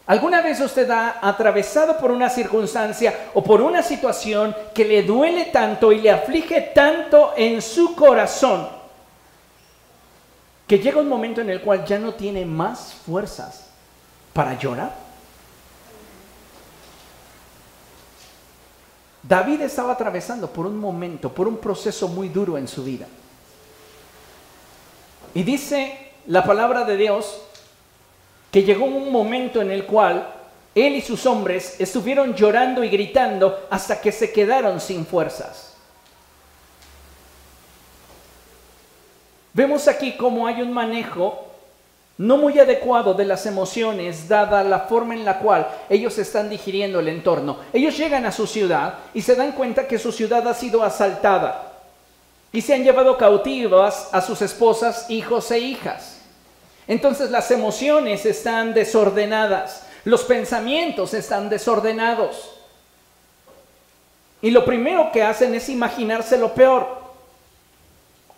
[0.08, 5.46] ¿Alguna vez usted ha atravesado por una circunstancia o por una situación que le duele
[5.46, 8.68] tanto y le aflige tanto en su corazón
[10.68, 13.68] que llega un momento en el cual ya no tiene más fuerzas
[14.34, 14.92] para llorar?
[19.24, 23.06] David estaba atravesando por un momento, por un proceso muy duro en su vida.
[25.34, 27.42] Y dice la palabra de Dios
[28.52, 30.28] que llegó un momento en el cual
[30.76, 35.74] él y sus hombres estuvieron llorando y gritando hasta que se quedaron sin fuerzas.
[39.54, 41.48] Vemos aquí cómo hay un manejo
[42.18, 47.00] no muy adecuado de las emociones, dada la forma en la cual ellos están digiriendo
[47.00, 47.58] el entorno.
[47.74, 51.72] Ellos llegan a su ciudad y se dan cuenta que su ciudad ha sido asaltada
[52.54, 56.21] y se han llevado cautivas a sus esposas, hijos e hijas.
[56.88, 62.52] Entonces las emociones están desordenadas, los pensamientos están desordenados.
[64.42, 67.02] Y lo primero que hacen es imaginarse lo peor.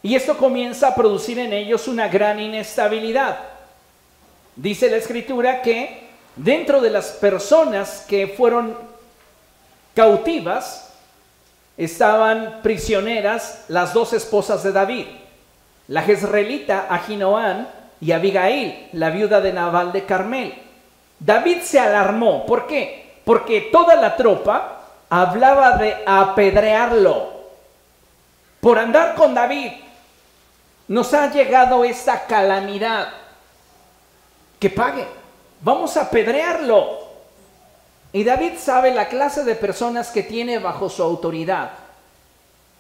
[0.02, 3.40] Y esto comienza a producir en ellos una gran inestabilidad.
[4.56, 8.78] Dice la escritura que dentro de las personas que fueron
[9.96, 10.94] cautivas
[11.78, 15.06] estaban prisioneras las dos esposas de David,
[15.88, 17.68] la jezreelita Ahinoam
[18.02, 20.54] y Abigail, la viuda de Nabal de Carmel.
[21.20, 23.20] David se alarmó, ¿por qué?
[23.24, 27.32] Porque toda la tropa hablaba de apedrearlo.
[28.60, 29.72] Por andar con David
[30.88, 33.10] nos ha llegado esta calamidad
[34.60, 35.06] que pague.
[35.62, 37.04] Vamos a apedrearlo.
[38.12, 41.72] Y David sabe la clase de personas que tiene bajo su autoridad.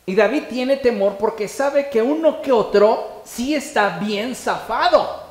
[0.05, 5.23] Y David tiene temor porque sabe que uno que otro sí está bien zafado.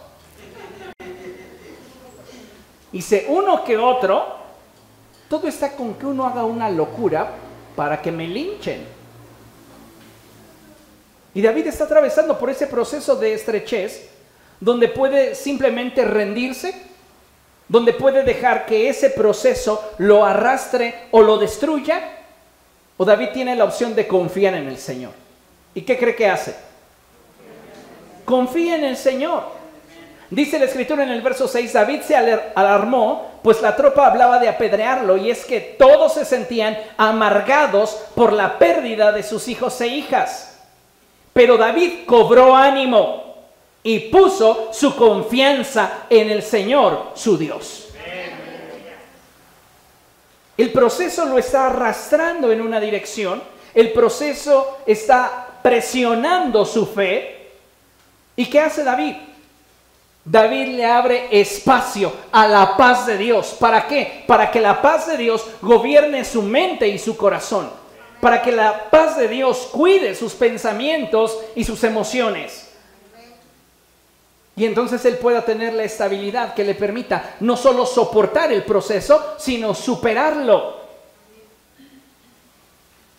[2.90, 4.36] Dice, uno que otro,
[5.28, 7.32] todo está con que uno haga una locura
[7.74, 8.86] para que me linchen.
[11.34, 14.10] Y David está atravesando por ese proceso de estrechez
[14.60, 16.74] donde puede simplemente rendirse,
[17.66, 22.21] donde puede dejar que ese proceso lo arrastre o lo destruya,
[22.96, 25.12] o David tiene la opción de confiar en el Señor.
[25.74, 26.54] ¿Y qué cree que hace?
[28.24, 29.44] Confía en el Señor.
[30.30, 34.48] Dice la escritura en el verso 6, David se alarmó, pues la tropa hablaba de
[34.48, 39.88] apedrearlo, y es que todos se sentían amargados por la pérdida de sus hijos e
[39.88, 40.58] hijas.
[41.34, 43.34] Pero David cobró ánimo
[43.82, 47.91] y puso su confianza en el Señor, su Dios.
[50.62, 53.42] El proceso lo está arrastrando en una dirección,
[53.74, 57.50] el proceso está presionando su fe.
[58.36, 59.16] ¿Y qué hace David?
[60.24, 63.56] David le abre espacio a la paz de Dios.
[63.58, 64.22] ¿Para qué?
[64.24, 67.68] Para que la paz de Dios gobierne su mente y su corazón.
[68.20, 72.61] Para que la paz de Dios cuide sus pensamientos y sus emociones.
[74.62, 79.34] Y entonces él pueda tener la estabilidad que le permita no solo soportar el proceso,
[79.36, 80.76] sino superarlo.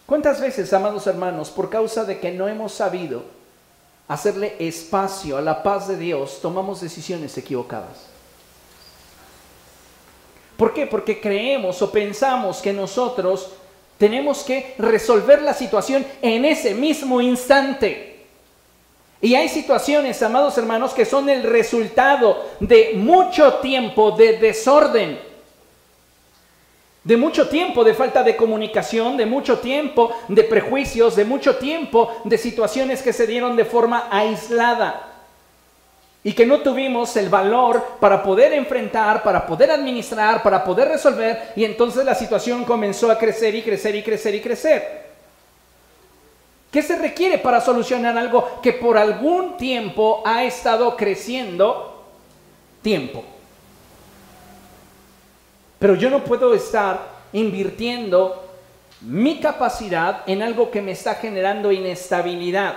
[0.05, 3.23] ¿Cuántas veces, amados hermanos, por causa de que no hemos sabido
[4.07, 8.05] hacerle espacio a la paz de Dios, tomamos decisiones equivocadas?
[10.55, 10.87] ¿Por qué?
[10.87, 13.49] Porque creemos o pensamos que nosotros
[13.97, 18.12] tenemos que resolver la situación en ese mismo instante.
[19.23, 25.17] Y hay situaciones, amados hermanos, que son el resultado de mucho tiempo de desorden.
[27.05, 32.21] de mucho tiempo de falta de comunicación, de mucho tiempo de prejuicios, de mucho tiempo
[32.23, 35.09] de situaciones que se dieron de forma aislada
[36.23, 41.51] y que no tuvimos el valor para poder enfrentar, para poder administrar, para poder resolver
[41.57, 45.02] y entonces la situación comenzó a crecer y crecer y crecer y crecer.
[46.73, 52.03] ¿Qué se requiere para solucionar algo que por algún tiempo ha estado creciendo?
[52.81, 53.23] Tiempo.
[55.77, 56.99] Pero yo no puedo estar
[57.31, 58.43] invirtiendo
[59.01, 62.73] mi capacidad en algo que me está generando inestabilidad.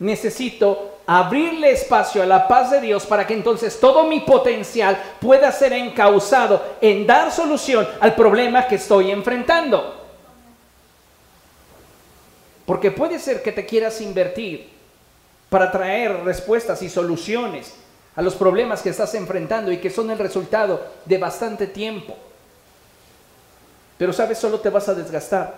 [0.00, 5.52] Necesito abrirle espacio a la paz de Dios para que entonces todo mi potencial pueda
[5.52, 9.97] ser encauzado en dar solución al problema que estoy enfrentando.
[12.68, 14.68] Porque puede ser que te quieras invertir
[15.48, 17.72] para traer respuestas y soluciones
[18.14, 22.14] a los problemas que estás enfrentando y que son el resultado de bastante tiempo.
[23.96, 25.54] Pero sabes, solo te vas a desgastar.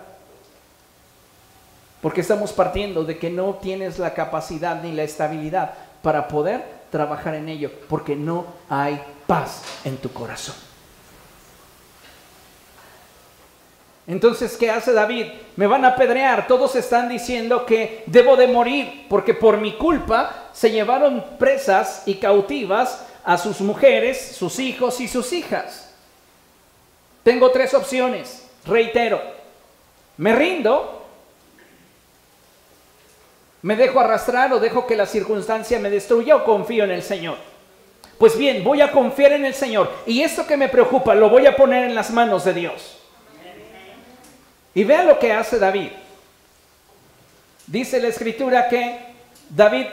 [2.01, 7.35] Porque estamos partiendo de que no tienes la capacidad ni la estabilidad para poder trabajar
[7.35, 10.70] en ello, porque no hay paz en tu corazón.
[14.11, 15.27] Entonces, ¿qué hace David?
[15.55, 16.45] Me van a apedrear.
[16.45, 22.15] Todos están diciendo que debo de morir porque por mi culpa se llevaron presas y
[22.15, 25.93] cautivas a sus mujeres, sus hijos y sus hijas.
[27.23, 28.49] Tengo tres opciones.
[28.65, 29.21] Reitero.
[30.17, 31.05] Me rindo.
[33.61, 37.37] Me dejo arrastrar o dejo que la circunstancia me destruya o confío en el Señor.
[38.17, 39.89] Pues bien, voy a confiar en el Señor.
[40.05, 43.00] Y esto que me preocupa lo voy a poner en las manos de Dios.
[44.73, 45.89] Y vea lo que hace David.
[47.67, 49.11] Dice la escritura que
[49.49, 49.85] David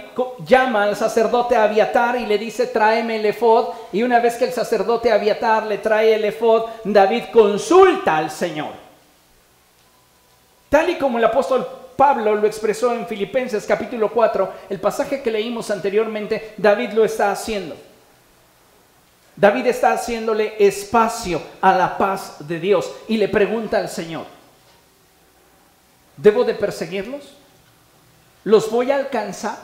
[0.45, 3.69] llama al sacerdote Abiatar y le dice, tráeme el efod.
[3.93, 8.73] Y una vez que el sacerdote Abiatar le trae el efod, David consulta al Señor.
[10.69, 11.67] Tal y como el apóstol
[11.97, 17.33] Pablo lo expresó en Filipenses capítulo 4, el pasaje que leímos anteriormente, David lo está
[17.33, 17.75] haciendo.
[19.35, 24.27] David está haciéndole espacio a la paz de Dios y le pregunta al Señor,
[26.19, 27.23] ¿Debo de perseguirlos?
[28.45, 29.57] ¿Los voy a alcanzar?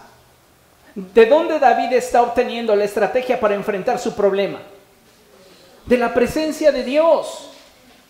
[0.95, 4.61] ¿De dónde David está obteniendo la estrategia para enfrentar su problema?
[5.87, 7.51] De la presencia de Dios,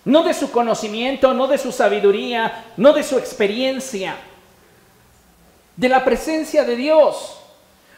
[0.05, 4.17] no de su conocimiento, no de su sabiduría, no de su experiencia,
[5.77, 7.39] de la presencia de Dios.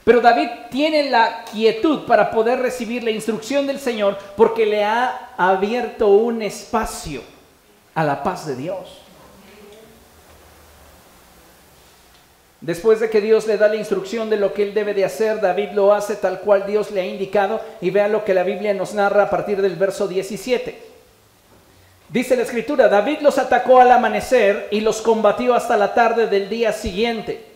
[0.04, 5.32] Pero David tiene la quietud para poder recibir la instrucción del Señor porque le ha
[5.36, 7.22] abierto un espacio
[7.92, 9.05] a la paz de Dios.
[12.66, 15.40] Después de que Dios le da la instrucción de lo que él debe de hacer,
[15.40, 18.74] David lo hace tal cual Dios le ha indicado y vea lo que la Biblia
[18.74, 20.76] nos narra a partir del verso 17.
[22.08, 26.48] Dice la escritura, David los atacó al amanecer y los combatió hasta la tarde del
[26.48, 27.46] día siguiente.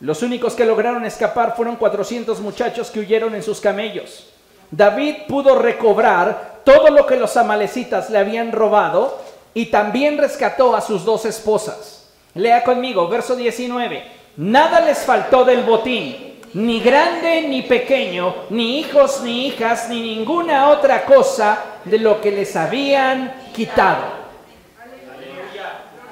[0.00, 4.30] Los únicos que lograron escapar fueron 400 muchachos que huyeron en sus camellos.
[4.72, 9.16] David pudo recobrar todo lo que los amalecitas le habían robado
[9.54, 12.08] y también rescató a sus dos esposas.
[12.34, 14.19] Lea conmigo, verso 19.
[14.40, 20.70] Nada les faltó del botín, ni grande ni pequeño, ni hijos ni hijas, ni ninguna
[20.70, 24.00] otra cosa de lo que les habían quitado.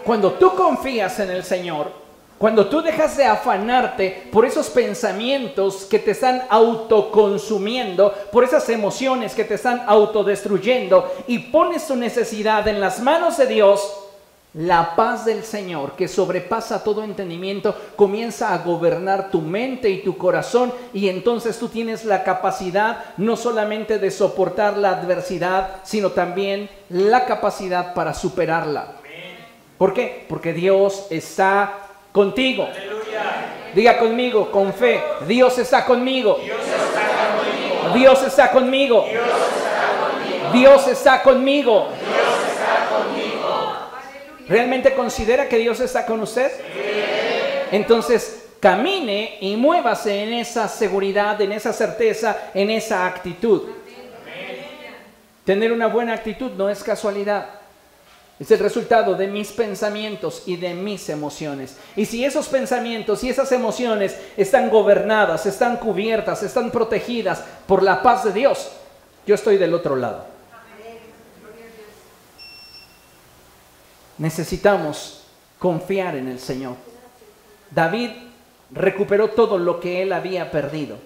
[0.04, 1.90] Cuando tú confías en el Señor,
[2.36, 9.34] cuando tú dejas de afanarte por esos pensamientos que te están autoconsumiendo, por esas emociones
[9.34, 14.07] que te están autodestruyendo y pones tu necesidad en las manos de Dios,
[14.58, 20.18] la paz del Señor, que sobrepasa todo entendimiento, comienza a gobernar tu mente y tu
[20.18, 26.68] corazón y entonces tú tienes la capacidad no solamente de soportar la adversidad, sino también
[26.88, 28.94] la capacidad para superarla.
[29.78, 30.26] ¿Por qué?
[30.28, 31.74] Porque Dios está
[32.10, 32.68] contigo.
[33.76, 36.36] Diga conmigo, con fe, Dios está conmigo.
[37.94, 39.04] Dios está conmigo.
[40.52, 41.86] Dios está conmigo.
[44.48, 46.50] ¿Realmente considera que Dios está con usted?
[47.70, 53.62] Entonces, camine y muévase en esa seguridad, en esa certeza, en esa actitud.
[55.44, 57.46] Tener una buena actitud no es casualidad.
[58.40, 61.76] Es el resultado de mis pensamientos y de mis emociones.
[61.96, 68.00] Y si esos pensamientos y esas emociones están gobernadas, están cubiertas, están protegidas por la
[68.00, 68.70] paz de Dios,
[69.26, 70.37] yo estoy del otro lado.
[74.18, 75.22] Necesitamos
[75.58, 76.74] confiar en el Señor.
[77.70, 78.10] David
[78.70, 80.96] recuperó todo lo que él había perdido.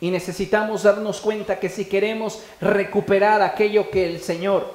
[0.00, 4.74] Y necesitamos darnos cuenta que si queremos recuperar aquello que el Señor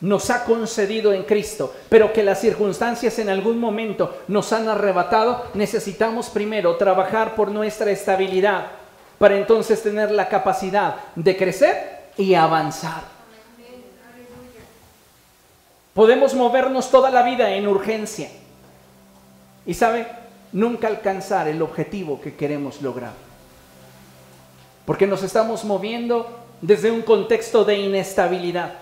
[0.00, 5.46] nos ha concedido en Cristo, pero que las circunstancias en algún momento nos han arrebatado,
[5.54, 8.66] necesitamos primero trabajar por nuestra estabilidad
[9.18, 13.17] para entonces tener la capacidad de crecer y avanzar.
[15.98, 18.28] Podemos movernos toda la vida en urgencia
[19.66, 20.06] y, ¿sabe?
[20.52, 23.10] Nunca alcanzar el objetivo que queremos lograr.
[24.86, 28.74] Porque nos estamos moviendo desde un contexto de inestabilidad.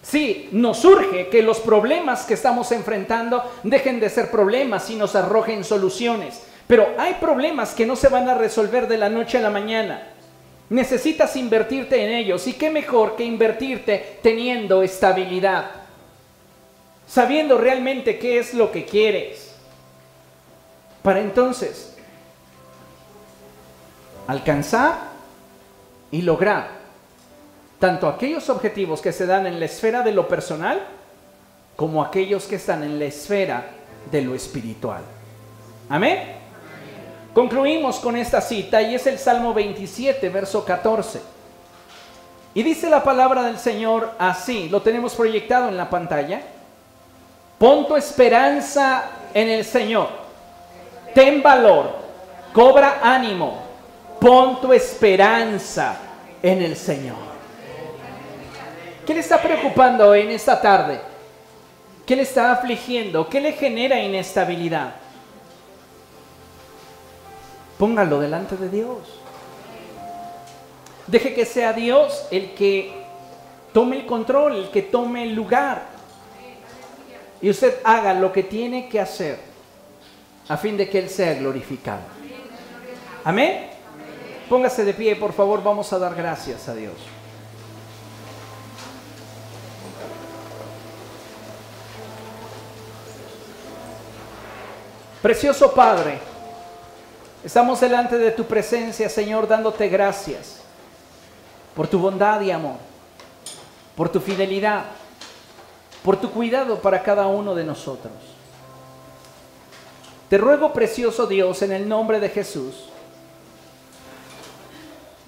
[0.00, 5.14] Sí, nos surge que los problemas que estamos enfrentando dejen de ser problemas y nos
[5.14, 6.44] arrojen soluciones.
[6.66, 10.08] Pero hay problemas que no se van a resolver de la noche a la mañana.
[10.70, 12.46] Necesitas invertirte en ellos.
[12.46, 15.81] ¿Y qué mejor que invertirte teniendo estabilidad?
[17.12, 19.52] Sabiendo realmente qué es lo que quieres.
[21.02, 21.94] Para entonces
[24.26, 24.94] alcanzar
[26.10, 26.68] y lograr
[27.78, 30.80] tanto aquellos objetivos que se dan en la esfera de lo personal
[31.76, 33.66] como aquellos que están en la esfera
[34.10, 35.02] de lo espiritual.
[35.90, 36.18] Amén.
[37.34, 41.20] Concluimos con esta cita y es el Salmo 27, verso 14.
[42.54, 46.40] Y dice la palabra del Señor así, lo tenemos proyectado en la pantalla.
[47.62, 50.08] Pon tu esperanza en el Señor.
[51.14, 51.94] Ten valor,
[52.52, 53.56] cobra ánimo.
[54.20, 55.94] Pon tu esperanza
[56.42, 57.18] en el Señor.
[59.06, 61.00] ¿Qué le está preocupando en esta tarde?
[62.04, 63.28] ¿Qué le está afligiendo?
[63.28, 64.94] ¿Qué le genera inestabilidad?
[67.78, 68.98] Póngalo delante de Dios.
[71.06, 72.92] Deje que sea Dios el que
[73.72, 75.91] tome el control, el que tome el lugar.
[77.42, 79.38] Y usted haga lo que tiene que hacer
[80.48, 82.02] a fin de que Él sea glorificado.
[83.24, 83.68] Amén.
[84.48, 86.94] Póngase de pie, por favor, vamos a dar gracias a Dios.
[95.20, 96.18] Precioso Padre,
[97.44, 100.60] estamos delante de tu presencia, Señor, dándote gracias
[101.76, 102.76] por tu bondad y amor,
[103.96, 104.84] por tu fidelidad,
[106.02, 108.12] por tu cuidado para cada uno de nosotros.
[110.28, 112.88] Te ruego, precioso Dios, en el nombre de Jesús,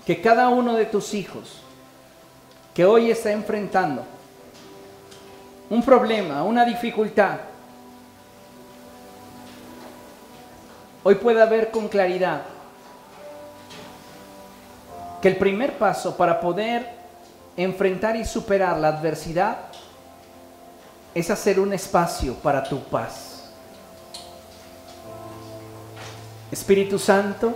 [0.06, 1.60] que cada uno de tus hijos
[2.74, 4.04] que hoy está enfrentando
[5.70, 7.38] un problema, una dificultad,
[11.02, 12.42] hoy pueda ver con claridad
[15.22, 16.88] que el primer paso para poder
[17.56, 19.73] enfrentar y superar la adversidad
[21.14, 23.50] es hacer un espacio para tu paz.
[26.50, 27.54] Espíritu Santo,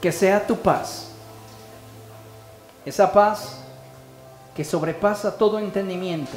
[0.00, 1.08] que sea tu paz,
[2.84, 3.58] esa paz
[4.54, 6.36] que sobrepasa todo entendimiento,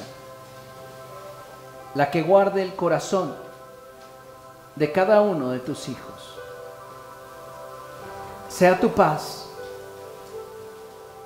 [1.96, 3.36] la que guarde el corazón,
[4.76, 6.38] de cada uno de tus hijos.
[8.50, 9.46] Sea tu paz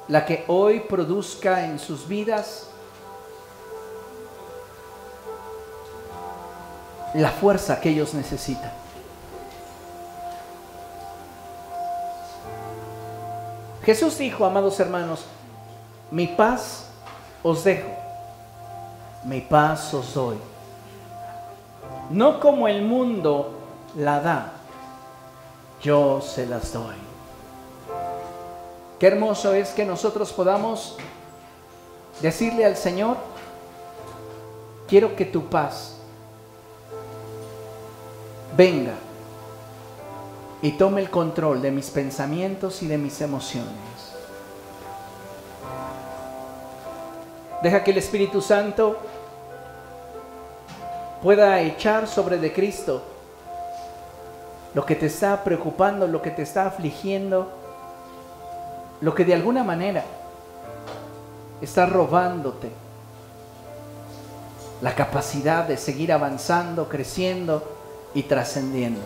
[0.07, 2.68] la que hoy produzca en sus vidas
[7.16, 8.72] la fuerza que ellos necesitan.
[13.84, 15.26] Jesús dijo, amados hermanos,
[16.11, 16.86] mi paz
[17.43, 17.89] os dejo,
[19.24, 20.38] mi paz os doy
[22.09, 23.51] no como el mundo
[23.95, 24.51] la da,
[25.82, 26.95] yo se las doy.
[28.99, 30.97] Qué hermoso es que nosotros podamos
[32.22, 33.18] decirle al Señor,
[34.88, 35.94] quiero que tu paz
[38.56, 38.93] venga
[40.62, 43.74] y tome el control de mis pensamientos y de mis emociones.
[47.62, 48.97] Deja que el Espíritu Santo
[51.22, 53.03] pueda echar sobre de Cristo
[54.74, 57.49] lo que te está preocupando, lo que te está afligiendo,
[59.01, 60.03] lo que de alguna manera
[61.62, 62.70] está robándote
[64.82, 67.74] la capacidad de seguir avanzando, creciendo
[68.16, 69.01] y trascendiendo.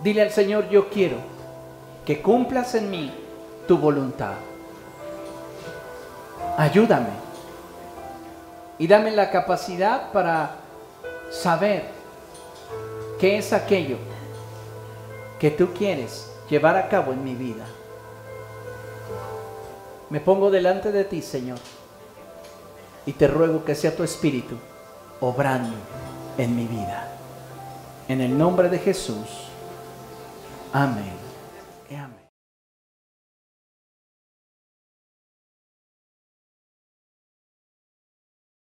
[0.00, 1.16] Dile al Señor, yo quiero
[2.06, 3.12] que cumplas en mí
[3.66, 4.34] tu voluntad.
[6.56, 7.10] Ayúdame
[8.78, 10.52] y dame la capacidad para
[11.30, 11.84] saber
[13.18, 13.96] qué es aquello
[15.40, 17.66] que tú quieres llevar a cabo en mi vida.
[20.08, 21.58] Me pongo delante de ti, Señor,
[23.04, 24.56] y te ruego que sea tu Espíritu
[25.20, 25.76] obrando
[26.36, 27.08] en mi vida.
[28.08, 29.48] En el nombre de Jesús.
[30.72, 31.27] Amén.